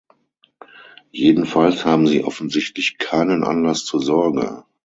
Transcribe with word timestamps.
Jedenfalls 1.11 1.85
haben 1.85 2.07
sie 2.07 2.23
offensichtlich 2.23 2.97
keinen 2.97 3.43
Anlass 3.43 3.85
zur 3.85 3.99
Sorge. 4.01 4.63